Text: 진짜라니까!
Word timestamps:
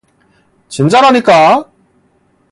진짜라니까! 0.69 1.69